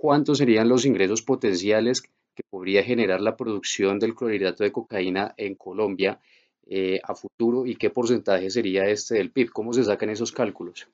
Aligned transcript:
cuántos 0.00 0.38
serían 0.38 0.70
los 0.70 0.86
ingresos 0.86 1.20
potenciales 1.20 2.00
que 2.00 2.42
podría 2.48 2.82
generar 2.82 3.20
la 3.20 3.36
producción 3.36 3.98
del 3.98 4.14
clorhidrato 4.14 4.64
de 4.64 4.72
cocaína 4.72 5.34
en 5.36 5.54
Colombia 5.54 6.18
eh, 6.66 7.00
a 7.04 7.14
futuro 7.14 7.66
y 7.66 7.76
qué 7.76 7.90
porcentaje 7.90 8.48
sería 8.48 8.86
este 8.86 9.16
del 9.16 9.30
PIB. 9.30 9.50
¿Cómo 9.52 9.74
se 9.74 9.84
sacan 9.84 10.08
esos 10.08 10.32
cálculos? 10.32 10.88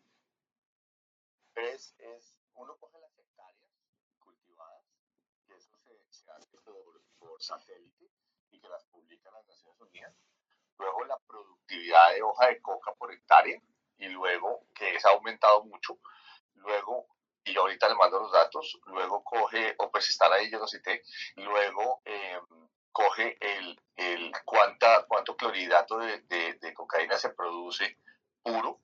Uno 2.54 2.76
coge 2.80 2.98
las 2.98 3.16
hectáreas 3.16 3.54
cultivadas, 4.18 4.82
y 5.48 5.52
eso 5.52 5.70
se, 6.10 6.30
hace 6.32 6.56
por, 6.64 7.40
satélite 7.40 8.10
y 8.50 8.58
que 8.58 8.68
las 8.68 8.84
publican 8.86 9.32
las 9.34 9.46
Naciones 9.46 9.80
Unidas. 9.82 10.14
Luego 10.80 11.04
la 11.04 11.18
productividad 11.28 12.12
de 12.12 12.22
hoja 12.22 12.48
de 12.48 12.60
coca 12.60 12.92
por 12.94 13.12
hectárea 13.12 13.60
y 13.98 14.08
luego 14.08 14.66
que 14.74 14.96
es 14.96 15.04
aumentado 15.04 15.62
mucho. 15.64 15.96
Luego 16.54 17.06
y 17.46 17.54
yo 17.54 17.62
ahorita 17.62 17.88
le 17.88 17.94
mando 17.94 18.18
los 18.18 18.32
datos, 18.32 18.78
luego 18.86 19.22
coge, 19.22 19.74
o 19.78 19.90
pues 19.90 20.08
están 20.10 20.32
ahí, 20.32 20.50
yo 20.50 20.58
lo 20.58 20.66
cité, 20.66 21.02
luego 21.36 22.02
eh, 22.04 22.40
coge 22.90 23.36
el, 23.40 23.80
el 23.96 24.32
cuánta, 24.44 25.04
cuánto 25.06 25.36
clorhidrato 25.36 25.98
de, 25.98 26.20
de, 26.22 26.74
cocaína 26.74 27.16
se 27.16 27.30
produce 27.30 27.98
puro 28.42 28.80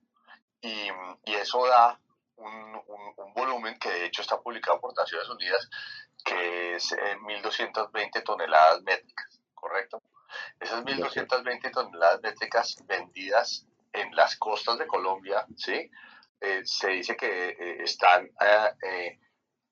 y, 0.61 0.89
y 1.25 1.35
eso 1.35 1.67
da 1.67 1.99
un, 2.37 2.83
un, 2.87 3.35
volumen 3.35 3.79
que 3.79 3.91
de 3.91 4.05
hecho 4.07 4.23
está 4.23 4.41
publicado 4.41 4.81
por 4.81 4.97
Naciones 4.97 5.29
Unidas 5.29 5.69
que 6.25 6.77
es 6.77 6.93
1.220 6.93 8.17
eh, 8.17 8.23
toneladas 8.23 8.83
métricas, 8.83 9.41
¿correcto? 9.55 10.03
Esas 10.61 10.85
1.220 10.85 11.73
toneladas 11.73 12.23
métricas 12.23 12.77
vendidas 12.85 13.67
en 13.93 14.15
las 14.15 14.37
costas 14.37 14.79
de 14.79 14.87
Colombia, 14.87 15.47
¿sí? 15.57 15.91
Eh, 16.43 16.63
se 16.65 16.89
dice 16.89 17.17
que 17.17 17.51
eh, 17.51 17.83
están 17.85 18.29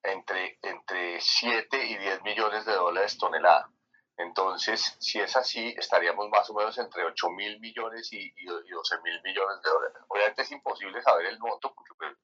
entre, 0.03 0.59
entre 0.63 1.21
7 1.21 1.85
y 1.85 1.99
10 1.99 2.23
millones 2.23 2.65
de 2.65 2.73
dólares 2.73 3.19
tonelada. 3.19 3.69
Entonces, 4.17 4.97
si 5.01 5.19
es 5.19 5.35
así, 5.37 5.75
estaríamos 5.77 6.29
más 6.29 6.49
o 6.51 6.55
menos 6.55 6.77
entre 6.79 7.05
8 7.05 7.31
mil 7.31 7.59
millones 7.59 8.13
y, 8.13 8.33
y 8.37 8.45
12 8.45 9.01
mil 9.03 9.21
millones 9.23 9.63
de 9.63 9.71
dólares. 9.71 9.97
Obviamente 10.09 10.43
es 10.43 10.53
imposible 10.53 11.03
saber 11.03 11.27
el 11.27 11.39
monto 11.39 11.75
porque 11.75 11.95
pues, 11.97 12.17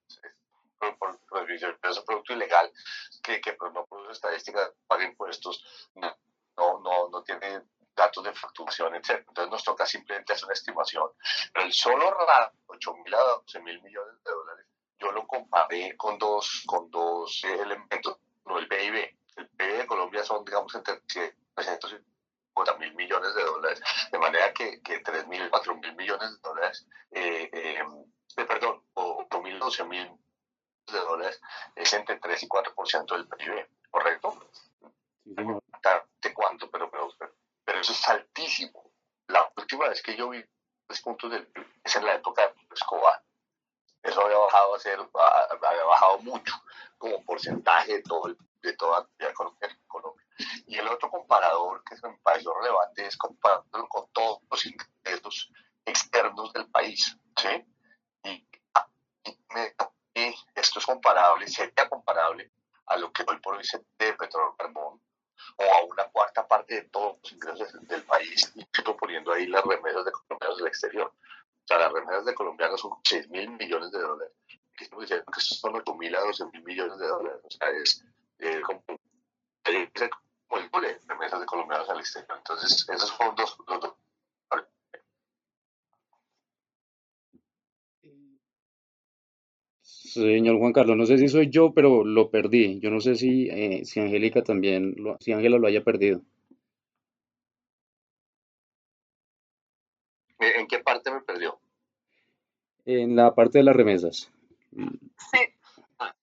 es 1.53 1.97
de 1.97 2.03
producto 2.03 2.33
ilegal 2.33 2.71
que, 3.23 3.41
que 3.41 3.55
pues, 3.55 3.73
no 3.73 3.87
produce 3.87 4.13
estadísticas, 4.13 4.73
paga 4.87 5.05
impuestos, 5.05 5.91
no, 5.95 6.15
no, 6.57 7.09
no, 7.09 7.23
tiene 7.23 7.63
datos 7.95 8.25
de 8.25 8.33
facturación, 8.33 8.95
etc. 8.95 9.25
Entonces 9.29 9.51
nos 9.51 9.65
toca 9.65 9.87
simplemente 9.87 10.35
hacer 10.35 10.45
una 10.45 10.55
estimación. 10.55 11.11
Pero 11.53 11.67
el 11.67 11.73
solo 11.73 12.11
RAD, 12.11 12.53
8 12.67 12.95
mil 12.95 13.15
a 13.15 13.19
12 13.19 13.61
mil 13.61 13.83
millones 13.83 14.23
de 14.23 14.33
lo 15.27 15.39
comparé 15.39 15.97
con 15.97 16.19
dos, 16.19 16.63
con 16.67 16.91
dos 16.91 17.45
elementos, 17.45 18.19
no 18.45 18.59
el 18.59 18.69
PIB. 18.69 19.17
El 19.37 19.49
PIB 19.49 19.79
de 19.79 19.87
Colombia 19.87 20.25
son, 20.25 20.45
digamos, 20.45 20.75
entre 20.75 21.01
350 21.01 22.77
mil 22.79 22.95
millones 22.95 23.35
de 23.35 23.45
dólares, 23.45 23.83
de 24.11 24.19
manera 24.19 24.53
que, 24.53 24.81
que 24.83 25.01
3 25.01 25.27
mil, 25.27 25.49
4 25.51 25.77
mil 25.77 25.95
millones 25.97 26.31
de 26.33 26.49
dólares, 26.49 26.87
eh, 27.11 27.51
eh, 27.53 27.85
perdón, 28.47 28.83
o 28.95 29.25
8 29.25 29.43
mil, 29.43 29.59
12 29.59 29.85
mil 29.85 30.11
de 30.87 30.99
dólares 30.99 31.41
es 31.75 31.93
entre 31.93 32.19
3 32.19 32.43
y 32.43 32.49
4% 32.49 33.13
del 33.13 33.29
PIB, 33.29 33.69
¿correcto? 33.91 34.39
¿De 35.25 36.35
cuánto? 36.35 36.71
Pero, 36.71 36.91
pero, 36.91 37.09
pero, 37.65 37.81
eso 37.81 37.93
es 37.93 38.09
altísimo. 38.09 38.91
La 39.27 39.51
última 39.57 39.89
vez 39.89 40.03
que 40.03 40.17
yo 40.17 40.29
vi 40.31 40.45
tres 40.87 41.03
puntos 41.03 41.31
del 41.31 41.47
PIB 41.49 41.67
es 41.85 41.97
en 41.97 42.07
la 42.07 42.15
época 42.15 42.47
de 42.47 42.75
Escobar. 42.75 43.26
Eso 44.07 44.25
había 44.25 44.39
bajado 44.39 44.75
a 44.75 44.79
ser, 44.79 44.99
había 45.01 45.85
bajado 45.85 46.19
mucho 46.19 46.55
como 46.99 47.23
porcentaje 47.25 47.95
de 47.95 48.03
todo 48.03 48.35
de 48.63 48.73
toda 48.73 49.07
la 49.19 49.29
economía 49.29 49.77
y 50.67 50.77
el 50.77 50.89
otro 50.89 51.11
comparador 51.11 51.83
que 51.85 51.97
me 52.07 52.19
pareció 52.19 52.53
relevante 52.55 53.07
es 53.07 53.17
compararlo 53.17 53.89
con 53.89 54.09
todos 54.13 54.41
los 54.51 54.67
ingresos 54.67 55.51
externos 55.85 56.53
del 56.53 56.71
país. 56.71 57.17
¿sí? 57.37 57.65
Y, 58.25 58.47
esto 60.55 60.79
es 60.79 60.87
comparable, 60.87 61.47
sería 61.47 61.89
comparable 61.89 62.51
a 62.87 62.97
lo 62.97 63.13
que 63.13 63.25
hoy 63.27 63.39
por 63.41 63.55
hoy 63.57 63.65
se 63.65 63.79
de 63.99 64.13
petróleo 64.15 64.57
carbón 64.57 65.01
o 65.59 65.63
a 65.63 65.85
una 65.85 66.05
cuarta 66.11 66.47
parte 66.47 66.75
de 66.75 66.83
todos 66.85 67.19
los 67.23 67.33
ingresos 67.33 67.89
del 67.89 68.03
país, 68.05 68.53
incluso 68.55 68.97
poniendo 68.97 69.33
ahí 69.33 69.47
las 69.47 69.65
remesas 69.65 70.05
de 70.05 70.13
colombianos 70.13 70.59
del 70.59 70.69
exterior. 70.69 71.13
O 71.67 71.69
sea, 71.69 71.79
las 71.79 71.93
remesas 71.93 72.25
de 72.25 72.35
colombianos 72.35 72.81
son 72.81 72.93
6 73.03 73.29
mil 73.29 73.51
millones 73.51 73.91
de 73.91 73.99
dólares. 73.99 74.33
Que 74.79 74.87
que 74.89 75.41
son 75.41 75.75
8 75.75 75.95
mil 75.97 76.15
a 76.15 76.21
12 76.21 76.45
mil 76.53 76.63
millones 76.63 76.97
de 76.97 77.09
dólares. 77.09 77.41
O 77.43 77.51
sea, 77.51 77.71
es 77.71 78.05
eh, 78.39 78.61
como, 78.61 78.85
de 80.81 81.01
remesas 81.09 81.41
de 81.41 81.47
colombianos 81.47 81.91
al 81.91 81.99
exterior. 81.99 82.39
Entonces, 82.39 82.89
esos 82.89 83.11
fueron 83.17 83.35
dos, 83.35 83.59
los 83.67 83.81
dos. 83.81 83.95
Señor 89.83 90.59
Juan 90.59 90.73
Carlos, 90.73 90.97
no 90.97 91.05
sé 91.05 91.19
si 91.19 91.29
soy 91.29 91.51
yo, 91.51 91.75
pero 91.75 92.05
lo 92.05 92.31
perdí. 92.31 92.79
Yo 92.79 92.91
no 92.91 93.01
sé 93.01 93.17
si, 93.17 93.49
eh, 93.51 93.85
si 93.85 93.99
Angélica 94.01 94.43
también, 94.43 94.95
lo, 94.97 95.17
si 95.19 95.33
Ángela 95.33 95.59
lo 95.59 95.67
haya 95.67 95.83
perdido. 95.83 96.23
¿En 100.39 100.67
qué 100.67 100.79
parte 100.79 101.11
me 101.11 101.21
perdió? 101.21 101.59
En 102.87 103.15
la 103.17 103.35
parte 103.35 103.59
de 103.59 103.65
las 103.65 103.77
remesas. 103.77 104.31
Sí. 104.73 105.41
Ah, 105.99 106.15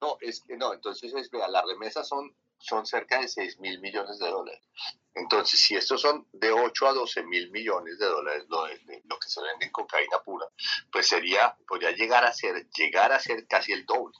no, 0.00 0.16
es 0.20 0.42
que 0.42 0.56
no, 0.56 0.72
entonces 0.72 1.12
es, 1.14 1.30
vea, 1.30 1.48
las 1.48 1.64
remesas 1.66 2.06
son 2.06 2.32
son 2.62 2.86
cerca 2.86 3.20
de 3.20 3.28
6 3.28 3.58
mil 3.58 3.80
millones 3.80 4.18
de 4.18 4.28
dólares. 4.28 4.62
Entonces, 5.14 5.60
si 5.60 5.74
estos 5.74 6.00
son 6.00 6.26
de 6.32 6.52
8 6.52 6.88
a 6.88 6.92
12 6.92 7.24
mil 7.24 7.50
millones 7.50 7.98
de 7.98 8.06
dólares, 8.06 8.44
lo, 8.48 8.66
lo, 8.66 9.18
que 9.18 9.28
se 9.28 9.42
vende 9.42 9.66
en 9.66 9.72
cocaína 9.72 10.18
pura, 10.24 10.46
pues 10.90 11.08
sería, 11.08 11.56
podría 11.66 11.90
llegar 11.90 12.24
a 12.24 12.32
ser, 12.32 12.68
llegar 12.70 13.12
a 13.12 13.18
ser 13.18 13.46
casi 13.46 13.72
el 13.72 13.84
doble, 13.84 14.16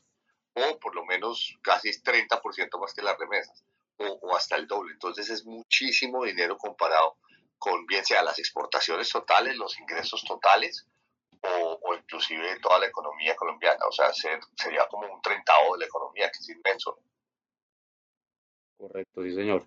o 0.54 0.78
por 0.78 0.94
lo 0.94 1.04
menos 1.06 1.56
casi 1.62 1.90
30% 1.90 2.80
más 2.80 2.92
que 2.92 3.02
las 3.02 3.16
remesas, 3.16 3.64
o, 3.96 4.36
hasta 4.36 4.56
el 4.56 4.66
doble. 4.66 4.92
Entonces 4.92 5.30
es 5.30 5.46
muchísimo 5.46 6.24
dinero 6.24 6.58
comparado 6.58 7.16
con 7.58 7.86
bien 7.86 8.04
sea 8.04 8.22
las 8.22 8.38
exportaciones 8.38 9.08
totales, 9.08 9.56
los 9.56 9.78
ingresos 9.78 10.24
totales, 10.24 10.86
o, 11.42 11.78
o 11.82 11.94
inclusive 11.94 12.58
toda 12.60 12.78
la 12.78 12.86
economía 12.86 13.36
colombiana. 13.36 13.80
O 13.88 13.92
sea, 13.92 14.12
sería 14.12 14.86
como 14.90 15.12
un 15.12 15.20
treintavo 15.20 15.74
de 15.74 15.80
la 15.80 15.86
economía, 15.86 16.30
que 16.30 16.38
es 16.38 16.48
inmenso. 16.48 16.98
Correcto, 18.78 19.22
sí, 19.22 19.34
señor. 19.34 19.66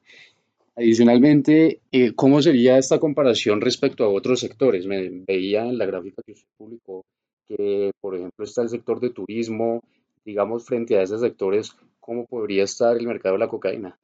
Adicionalmente, 0.77 1.81
eh, 1.91 2.13
¿cómo 2.15 2.41
sería 2.41 2.77
esta 2.77 2.99
comparación 2.99 3.61
respecto 3.61 4.03
a 4.03 4.09
otros 4.09 4.41
sectores? 4.41 4.85
Me 4.85 5.09
veía 5.09 5.61
en 5.61 5.77
la 5.77 5.85
gráfica 5.85 6.21
que 6.25 6.33
usted 6.33 6.49
publicó 6.57 7.05
que, 7.47 7.91
por 8.01 8.15
ejemplo, 8.15 8.43
está 8.43 8.63
el 8.63 8.69
sector 8.69 8.99
de 8.99 9.11
turismo, 9.11 9.83
digamos, 10.25 10.65
frente 10.65 10.97
a 10.97 11.03
esos 11.03 11.21
sectores, 11.21 11.77
¿cómo 12.01 12.25
podría 12.25 12.63
estar 12.63 12.97
el 12.97 13.07
mercado 13.07 13.35
de 13.35 13.39
la 13.39 13.47
cocaína? 13.47 13.97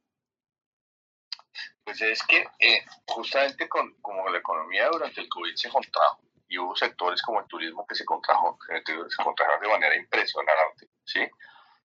Pues 1.83 2.01
es 2.01 2.23
que 2.23 2.37
eh, 2.37 2.85
justamente 3.07 3.67
con, 3.67 3.93
como 4.01 4.29
la 4.29 4.37
economía 4.37 4.87
durante 4.89 5.19
el 5.19 5.27
COVID 5.27 5.55
se 5.55 5.69
contrajo 5.69 6.21
y 6.51 6.59
hubo 6.59 6.75
sectores 6.75 7.21
como 7.21 7.39
el 7.39 7.47
turismo 7.47 7.87
que 7.87 7.95
se 7.95 8.05
contrajo, 8.05 8.59
se 8.67 9.23
contrajeron 9.23 9.61
de 9.61 9.69
manera 9.69 9.95
impresionante, 9.95 10.89
¿sí? 11.03 11.21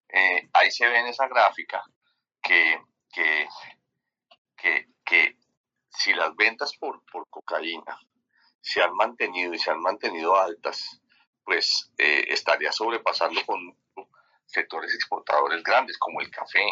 Eh, 0.09 0.49
ahí 0.53 0.71
se 0.71 0.89
ve 0.89 0.99
en 0.99 1.07
esa 1.07 1.27
gráfica 1.29 1.83
que 2.43 2.81
que, 3.17 3.49
que, 4.57 4.87
que 5.05 5.39
si 5.89 6.13
las 6.13 6.37
ventas 6.37 6.77
por, 6.77 7.03
por 7.11 7.29
cocaína 7.31 7.99
se 8.61 8.83
han 8.83 8.95
mantenido 8.95 9.55
y 9.55 9.59
se 9.59 9.71
han 9.71 9.81
mantenido 9.81 10.39
altas, 10.39 11.01
pues 11.45 11.91
eh, 11.97 12.27
estaría 12.29 12.73
sobrepasando 12.73 13.41
con 13.47 13.75
sectores 14.45 14.95
exportadores 14.95 15.63
grandes 15.63 15.97
como 15.99 16.21
el 16.21 16.31
café, 16.31 16.67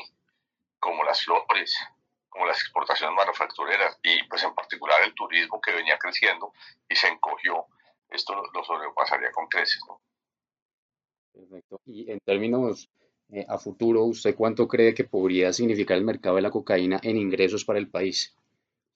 como 0.78 1.02
las 1.04 1.24
flores, 1.24 1.74
como 2.28 2.46
las 2.46 2.60
exportaciones 2.60 3.16
manufactureras 3.16 3.98
y 4.02 4.22
pues 4.24 4.42
en 4.42 4.54
particular 4.54 5.00
el 5.02 5.14
turismo 5.14 5.60
que 5.62 5.72
venía 5.72 5.96
creciendo 5.98 6.52
y 6.88 6.94
se 6.94 7.08
encogió, 7.08 7.66
esto 8.14 8.34
lo, 8.34 8.64
sobrepasaría 8.64 9.30
con 9.32 9.46
creces. 9.46 9.80
¿no? 9.88 10.00
Perfecto. 11.32 11.80
Y 11.86 12.10
en 12.10 12.20
términos 12.20 12.88
eh, 13.30 13.44
a 13.48 13.58
futuro, 13.58 14.04
¿usted 14.04 14.34
cuánto 14.34 14.68
cree 14.68 14.94
que 14.94 15.04
podría 15.04 15.52
significar 15.52 15.96
el 15.96 16.04
mercado 16.04 16.36
de 16.36 16.42
la 16.42 16.50
cocaína 16.50 17.00
en 17.02 17.16
ingresos 17.16 17.64
para 17.64 17.78
el 17.78 17.88
país? 17.88 18.36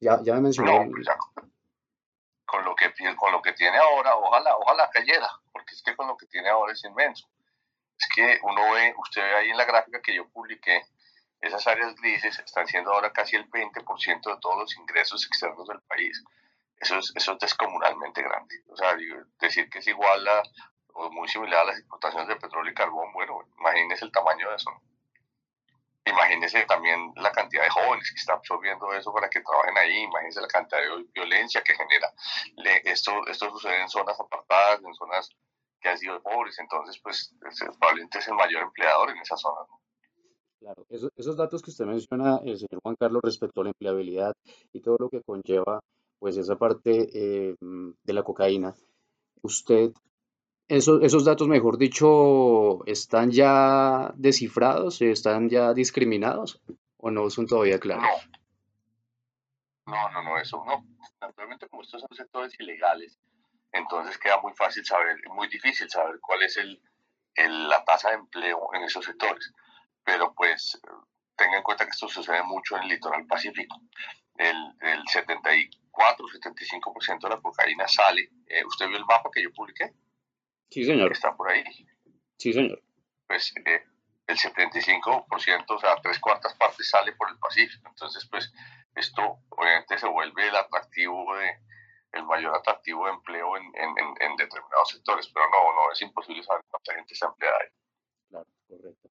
Ya, 0.00 0.20
ya 0.22 0.34
me 0.34 0.42
mencionó. 0.42 0.86
Pues 0.90 1.06
con, 2.44 2.64
lo 2.64 2.74
que, 2.74 2.92
con 3.16 3.32
lo 3.32 3.42
que 3.42 3.52
tiene 3.52 3.76
ahora, 3.76 4.16
ojalá, 4.16 4.56
ojalá 4.56 4.90
cayera, 4.90 5.28
porque 5.52 5.74
es 5.74 5.82
que 5.82 5.94
con 5.94 6.06
lo 6.06 6.16
que 6.16 6.26
tiene 6.26 6.48
ahora 6.48 6.72
es 6.72 6.84
inmenso. 6.84 7.28
Es 7.98 8.08
que 8.14 8.38
uno 8.42 8.72
ve, 8.72 8.94
usted 8.96 9.20
ve 9.20 9.34
ahí 9.34 9.50
en 9.50 9.56
la 9.56 9.64
gráfica 9.64 10.00
que 10.00 10.14
yo 10.14 10.28
publiqué, 10.28 10.82
esas 11.40 11.66
áreas 11.66 11.94
grises 11.96 12.38
están 12.38 12.66
siendo 12.66 12.92
ahora 12.92 13.12
casi 13.12 13.36
el 13.36 13.48
20% 13.50 14.34
de 14.34 14.40
todos 14.40 14.58
los 14.58 14.76
ingresos 14.76 15.26
externos 15.26 15.66
del 15.68 15.80
país. 15.82 16.22
Eso 16.80 16.98
es, 16.98 17.12
eso 17.14 17.32
es 17.32 17.38
descomunalmente 17.38 18.22
grande. 18.22 18.54
O 18.68 18.76
sea, 18.76 18.96
decir 19.40 19.68
que 19.68 19.78
es 19.78 19.86
igual 19.86 20.26
a, 20.28 20.42
muy 21.10 21.28
similar 21.28 21.62
a 21.62 21.64
las 21.66 21.78
exportaciones 21.78 22.28
de 22.28 22.36
petróleo 22.36 22.72
y 22.72 22.74
carbón, 22.74 23.12
bueno, 23.12 23.40
imagínense 23.58 24.04
el 24.04 24.12
tamaño 24.12 24.48
de 24.50 24.56
eso. 24.56 24.70
Imagínense 26.04 26.64
también 26.64 27.12
la 27.16 27.30
cantidad 27.32 27.64
de 27.64 27.70
jóvenes 27.70 28.10
que 28.10 28.18
está 28.18 28.32
absorbiendo 28.32 28.92
eso 28.94 29.12
para 29.12 29.28
que 29.28 29.40
trabajen 29.40 29.76
ahí, 29.76 29.98
imagínense 30.02 30.40
la 30.40 30.48
cantidad 30.48 30.80
de 30.80 31.04
violencia 31.12 31.62
que 31.62 31.74
genera. 31.74 32.12
esto, 32.84 33.26
esto 33.26 33.50
sucede 33.50 33.82
en 33.82 33.88
zonas 33.88 34.18
apartadas, 34.18 34.80
en 34.82 34.94
zonas 34.94 35.28
que 35.80 35.88
han 35.88 35.98
sido 35.98 36.20
pobres, 36.22 36.58
entonces 36.58 36.98
pues 37.02 37.34
probablemente 37.78 38.18
es 38.18 38.28
el 38.28 38.34
mayor 38.34 38.62
empleador 38.62 39.10
en 39.10 39.18
esa 39.18 39.36
zona. 39.36 39.60
Claro, 40.58 40.84
esos, 40.88 41.36
datos 41.36 41.62
que 41.62 41.70
usted 41.70 41.84
menciona, 41.84 42.40
el 42.44 42.58
señor 42.58 42.80
Juan 42.82 42.96
Carlos, 42.98 43.22
respecto 43.22 43.60
a 43.60 43.64
la 43.64 43.70
empleabilidad 43.70 44.32
y 44.72 44.80
todo 44.80 44.96
lo 44.98 45.08
que 45.08 45.22
conlleva 45.22 45.80
pues 46.18 46.36
esa 46.36 46.56
parte 46.56 47.08
eh, 47.12 47.56
de 47.60 48.12
la 48.12 48.22
cocaína, 48.22 48.74
usted 49.42 49.92
esos, 50.68 51.02
esos 51.02 51.24
datos, 51.24 51.48
mejor 51.48 51.78
dicho, 51.78 52.84
¿están 52.84 53.30
ya 53.30 54.12
descifrados? 54.16 55.00
¿Están 55.00 55.48
ya 55.48 55.72
discriminados? 55.72 56.60
¿O 56.98 57.10
no 57.10 57.30
son 57.30 57.46
todavía 57.46 57.80
claros? 57.80 58.06
No, 59.86 60.10
no, 60.10 60.22
no, 60.22 60.38
eso 60.38 60.62
no. 60.66 60.84
Naturalmente, 61.22 61.68
como 61.68 61.82
estos 61.82 62.02
son 62.02 62.14
sectores 62.14 62.52
ilegales, 62.60 63.18
entonces 63.72 64.18
queda 64.18 64.40
muy 64.42 64.52
fácil 64.52 64.84
saber, 64.84 65.16
muy 65.30 65.48
difícil 65.48 65.88
saber 65.88 66.20
cuál 66.20 66.42
es 66.42 66.58
el, 66.58 66.78
la 67.68 67.82
tasa 67.84 68.10
de 68.10 68.16
empleo 68.16 68.68
en 68.74 68.82
esos 68.82 69.06
sectores. 69.06 69.50
Pero 70.04 70.34
pues 70.34 70.78
tenga 71.34 71.56
en 71.56 71.62
cuenta 71.62 71.84
que 71.84 71.92
esto 71.92 72.08
sucede 72.08 72.42
mucho 72.42 72.76
en 72.76 72.82
el 72.82 72.88
litoral 72.90 73.26
pacífico. 73.26 73.80
El, 74.38 74.56
el 74.80 75.04
74-75% 75.04 77.20
de 77.20 77.28
la 77.28 77.40
cocaína 77.40 77.86
sale. 77.86 78.30
Eh, 78.46 78.64
¿Usted 78.64 78.88
vio 78.88 78.96
el 78.96 79.04
mapa 79.04 79.30
que 79.32 79.42
yo 79.42 79.52
publiqué? 79.52 79.92
Sí, 80.70 80.84
señor. 80.84 81.12
Está 81.12 81.36
por 81.36 81.50
ahí. 81.50 81.64
Sí, 82.36 82.52
señor. 82.52 82.82
Pues 83.26 83.52
eh, 83.66 83.82
el 84.26 84.36
75%, 84.36 85.64
o 85.68 85.78
sea, 85.78 85.96
tres 86.02 86.18
cuartas 86.20 86.54
partes 86.54 86.88
sale 86.88 87.12
por 87.12 87.30
el 87.30 87.38
Pacífico. 87.38 87.88
Entonces, 87.88 88.26
pues 88.30 88.52
esto 88.94 89.38
obviamente 89.48 89.98
se 89.98 90.08
vuelve 90.08 90.48
el 90.48 90.56
atractivo 90.56 91.36
de, 91.36 91.50
el 92.12 92.24
mayor 92.24 92.54
atractivo 92.54 93.06
de 93.06 93.12
empleo 93.12 93.56
en, 93.56 93.64
en, 93.74 94.36
determinados 94.36 94.90
sectores, 94.90 95.30
pero 95.32 95.46
no, 95.50 95.74
no 95.74 95.92
es 95.92 96.00
imposible 96.02 96.42
saber 96.42 96.62
cuánta 96.68 96.94
gente 96.94 97.14
está 97.14 97.26
empleada 97.26 97.56
ahí. 97.60 97.68
Claro, 98.28 98.46
correcto. 98.68 99.10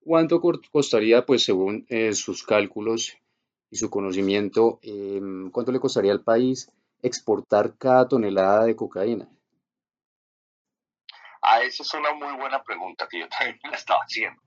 ¿Cuánto 0.00 0.40
costaría, 0.70 1.24
pues 1.24 1.44
según 1.44 1.86
eh, 1.88 2.12
sus 2.12 2.44
cálculos 2.44 3.16
y 3.74 3.76
su 3.76 3.90
conocimiento, 3.90 4.78
em, 4.82 5.50
cuánto 5.50 5.72
le 5.72 5.80
costaría 5.80 6.12
al 6.12 6.22
país 6.22 6.70
exportar 7.02 7.76
cada 7.76 8.06
tonelada 8.06 8.66
de 8.66 8.76
cocaína? 8.76 9.28
Ah, 11.42 11.60
esa 11.60 11.82
es 11.82 11.92
una 11.92 12.12
muy 12.12 12.32
buena 12.36 12.62
pregunta 12.62 13.08
que 13.08 13.18
yo 13.18 13.28
también 13.28 13.58
me 13.64 13.70
la 13.70 13.76
estaba 13.76 13.98
haciendo, 14.02 14.40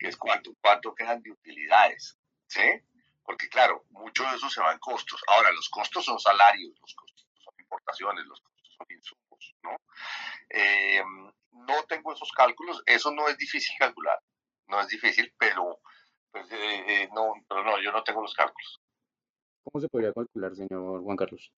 que 0.00 0.08
es 0.08 0.16
cuánto, 0.16 0.50
cuánto 0.60 0.92
quedan 0.96 1.22
de 1.22 1.30
utilidades, 1.30 2.18
¿sí? 2.48 2.82
Porque 3.22 3.48
claro, 3.48 3.84
mucho 3.90 4.24
de 4.24 4.34
eso 4.34 4.50
se 4.50 4.60
va 4.60 4.72
en 4.72 4.80
costos. 4.80 5.22
Ahora, 5.28 5.52
los 5.52 5.68
costos 5.68 6.04
son 6.04 6.18
salarios, 6.18 6.72
los 6.80 6.92
costos 6.96 7.28
son 7.44 7.54
importaciones, 7.60 8.26
los 8.26 8.40
costos 8.40 8.74
son 8.76 8.86
insumos, 8.90 9.54
¿no? 9.62 9.76
Eh, 10.50 11.04
no 11.52 11.84
tengo 11.84 12.12
esos 12.12 12.32
cálculos, 12.32 12.82
eso 12.84 13.12
no 13.12 13.28
es 13.28 13.38
difícil 13.38 13.76
calcular, 13.78 14.18
no 14.66 14.80
es 14.80 14.88
difícil, 14.88 15.32
pero, 15.38 15.78
pues, 16.32 16.50
eh, 16.50 16.84
eh, 16.86 17.08
no, 17.14 17.34
pero 17.48 17.62
no, 17.62 17.80
yo 17.80 17.92
no 17.92 18.02
tengo 18.02 18.22
los 18.22 18.34
cálculos. 18.34 18.80
¿Cómo 19.64 19.80
se 19.80 19.88
podría 19.88 20.12
calcular, 20.12 20.54
señor 20.56 21.02
Juan 21.02 21.16
Carlos? 21.16 21.52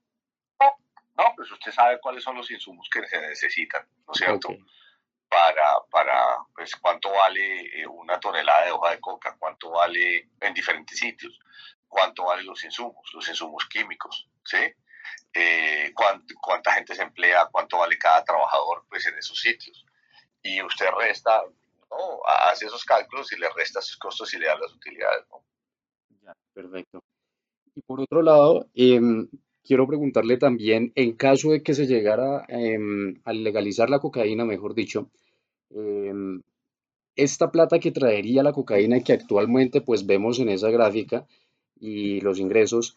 No, 1.17 1.25
pues 1.37 1.51
usted 1.53 1.71
sabe 1.71 2.01
cuáles 2.01 2.25
son 2.25 2.37
los 2.37 2.51
insumos 2.51 2.89
que 2.93 3.07
se 3.07 3.21
necesitan, 3.21 3.87
¿no 4.07 4.13
es 4.13 4.19
cierto? 4.19 4.49
para, 5.35 5.81
para 5.91 6.39
pues, 6.55 6.77
cuánto 6.77 7.11
vale 7.11 7.81
eh, 7.81 7.87
una 7.87 8.21
tonelada 8.21 8.67
de 8.67 8.71
hoja 8.71 8.91
de 8.91 9.01
coca, 9.01 9.37
cuánto 9.39 9.71
vale 9.71 10.29
en 10.41 10.55
diferentes 10.55 10.99
sitios, 10.99 11.39
cuánto 11.89 12.25
valen 12.25 12.47
los 12.47 12.65
insumos, 12.65 13.11
los 13.13 13.29
insumos 13.29 13.67
químicos, 13.69 14.29
¿sí? 14.45 14.73
Eh, 15.33 15.93
cuánta 16.41 16.73
gente 16.73 16.95
se 16.95 17.03
emplea, 17.03 17.47
cuánto 17.51 17.79
vale 17.79 17.99
cada 17.99 18.25
trabajador 18.25 18.85
pues, 18.89 19.07
en 19.07 19.19
esos 19.19 19.41
sitios. 19.41 19.85
Y 20.43 20.63
usted 20.63 20.87
resta, 20.97 21.43
¿no? 21.97 22.21
hace 22.51 22.67
esos 22.67 22.85
cálculos 22.85 23.33
y 23.33 23.39
le 23.39 23.49
resta 23.57 23.81
sus 23.81 23.97
costos 23.97 24.33
y 24.35 24.39
le 24.39 24.47
da 24.47 24.59
las 24.59 24.73
utilidades. 24.73 25.25
¿no? 25.31 25.45
Ya, 26.23 26.33
perfecto. 26.53 27.03
Y 27.75 27.81
por 27.83 28.01
otro 28.01 28.23
lado, 28.23 28.67
em, 28.75 29.29
quiero 29.65 29.87
preguntarle 29.87 30.37
también, 30.37 30.93
en 30.95 31.17
caso 31.17 31.51
de 31.51 31.63
que 31.63 31.75
se 31.75 31.87
llegara 31.87 32.45
em, 32.49 33.21
a 33.25 33.33
legalizar 33.33 33.91
la 33.91 33.99
cocaína, 33.99 34.45
mejor 34.45 34.75
dicho, 34.75 35.11
Em, 35.75 36.41
esta 37.17 37.51
plata 37.51 37.81
que 37.81 37.91
traería 37.91 38.43
la 38.43 38.53
cocaína 38.53 39.01
que 39.01 39.13
actualmente 39.13 39.81
pues 39.81 40.07
vemos 40.07 40.39
en 40.39 40.49
esa 40.49 40.71
gráfica 40.71 41.27
y 41.81 42.21
los 42.21 42.39
ingresos 42.39 42.97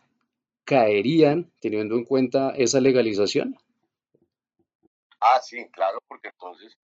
caerían 0.64 1.52
teniendo 1.60 1.96
en 1.96 2.06
cuenta 2.06 2.52
esa 2.52 2.80
legalización. 2.80 3.58
Ah, 5.20 5.40
sí, 5.42 5.68
claro, 5.72 6.00
porque 6.08 6.30
entonces 6.30 6.78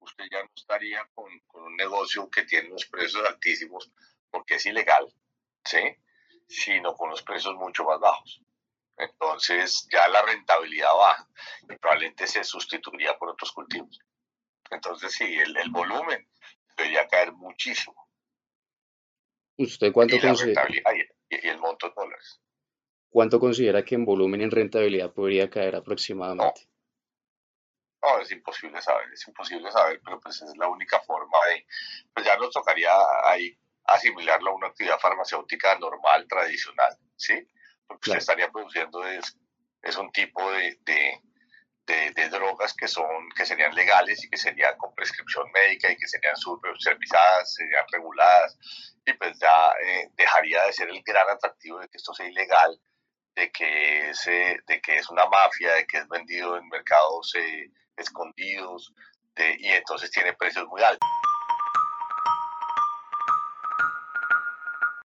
usted 0.00 0.24
ya 0.30 0.42
no 0.42 0.50
estaría 0.54 1.08
con, 1.14 1.30
un 1.54 1.76
negocio 1.76 2.28
que 2.30 2.44
tiene 2.44 2.68
unos 2.68 2.86
precios 2.86 3.24
altísimos 3.26 3.90
porque 4.30 4.54
es 4.54 4.66
ilegal, 4.66 5.12
¿sí? 5.64 5.96
Sino 6.48 6.94
con 6.94 7.10
los 7.10 7.22
precios 7.22 7.54
mucho 7.54 7.84
más 7.84 8.00
bajos. 8.00 8.42
Entonces 8.96 9.88
ya 9.90 10.06
la 10.08 10.22
rentabilidad 10.22 10.94
baja 10.94 11.28
y 11.62 11.76
probablemente 11.76 12.26
se 12.26 12.44
sustituiría 12.44 13.16
por 13.18 13.30
otros 13.30 13.52
cultivos. 13.52 13.98
Entonces 14.70 15.12
sí, 15.12 15.24
el, 15.24 15.56
el 15.56 15.70
volumen 15.70 16.28
debería 16.76 17.06
caer 17.08 17.32
muchísimo. 17.32 18.08
¿Usted 19.56 19.92
cuánto 19.92 20.18
considera? 20.20 20.66
Y, 20.70 21.46
el 21.46 21.58
monto 21.58 21.88
de 21.88 21.94
dólares. 21.94 22.40
¿Cuánto 23.10 23.38
considera 23.38 23.84
que 23.84 23.94
en 23.94 24.04
volumen 24.04 24.40
y 24.40 24.44
en 24.44 24.50
rentabilidad 24.50 25.12
podría 25.12 25.50
caer 25.50 25.76
aproximadamente? 25.76 26.62
No. 26.64 26.70
Es 28.20 28.30
imposible 28.32 28.80
saber, 28.80 29.12
es 29.12 29.26
imposible 29.26 29.70
saber, 29.70 30.00
pero 30.04 30.20
pues 30.20 30.40
es 30.42 30.56
la 30.56 30.68
única 30.68 31.00
forma 31.00 31.38
de, 31.48 31.66
pues 32.14 32.26
ya 32.26 32.36
nos 32.36 32.50
tocaría 32.50 32.92
ahí 33.24 33.56
asimilarlo 33.84 34.50
a 34.50 34.54
una 34.54 34.68
actividad 34.68 34.98
farmacéutica 34.98 35.78
normal, 35.78 36.26
tradicional, 36.28 36.96
¿sí? 37.16 37.46
Porque 37.86 38.10
usted 38.10 38.18
estaría 38.18 38.50
produciendo 38.50 39.04
es, 39.04 39.36
es 39.82 39.96
un 39.96 40.10
tipo 40.12 40.50
de, 40.52 40.78
de, 40.86 42.28
drogas 42.28 42.72
que, 42.74 42.86
son, 42.86 43.28
que 43.36 43.44
serían 43.44 43.74
legales 43.74 44.22
y 44.22 44.30
que 44.30 44.36
serían 44.36 44.76
con 44.76 44.94
prescripción 44.94 45.50
médica 45.52 45.90
y 45.90 45.96
que 45.96 46.06
serían 46.06 46.36
supervisadas, 46.36 47.54
serían 47.54 47.84
reguladas, 47.90 48.56
y 49.04 49.12
pues 49.14 49.36
ya 49.40 49.72
eh, 49.84 50.08
dejaría 50.14 50.64
de 50.64 50.72
ser 50.72 50.88
el 50.88 51.02
gran 51.02 51.28
atractivo 51.28 51.80
de 51.80 51.88
que 51.88 51.96
esto 51.96 52.14
sea 52.14 52.28
ilegal, 52.28 52.80
de 53.34 53.50
que, 53.50 54.10
es, 54.10 54.24
de 54.24 54.80
que 54.80 54.96
es 54.96 55.10
una 55.10 55.26
mafia, 55.26 55.74
de 55.74 55.86
que 55.86 55.98
es 55.98 56.08
vendido 56.08 56.56
en 56.56 56.68
mercados 56.68 57.34
eh, 57.34 57.70
escondidos, 58.00 58.92
y 59.36 59.68
entonces 59.68 60.10
tiene 60.10 60.32
precios 60.34 60.66
muy 60.68 60.82
altos. 60.82 61.08